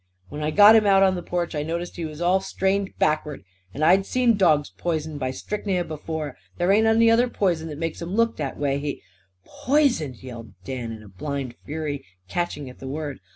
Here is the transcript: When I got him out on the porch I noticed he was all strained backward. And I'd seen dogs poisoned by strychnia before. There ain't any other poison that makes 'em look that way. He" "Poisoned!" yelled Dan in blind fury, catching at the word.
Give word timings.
When 0.29 0.41
I 0.41 0.49
got 0.49 0.75
him 0.75 0.87
out 0.87 1.03
on 1.03 1.13
the 1.13 1.21
porch 1.21 1.53
I 1.53 1.61
noticed 1.61 1.95
he 1.95 2.05
was 2.05 2.21
all 2.21 2.39
strained 2.39 2.97
backward. 2.97 3.43
And 3.71 3.85
I'd 3.85 4.03
seen 4.03 4.35
dogs 4.35 4.71
poisoned 4.75 5.19
by 5.19 5.29
strychnia 5.29 5.83
before. 5.83 6.37
There 6.57 6.71
ain't 6.71 6.87
any 6.87 7.11
other 7.11 7.27
poison 7.29 7.67
that 7.69 7.77
makes 7.77 8.01
'em 8.01 8.15
look 8.15 8.37
that 8.37 8.57
way. 8.57 8.79
He" 8.79 9.03
"Poisoned!" 9.45 10.23
yelled 10.23 10.53
Dan 10.63 10.91
in 10.91 11.07
blind 11.09 11.53
fury, 11.67 12.03
catching 12.27 12.67
at 12.67 12.79
the 12.79 12.87
word. 12.87 13.19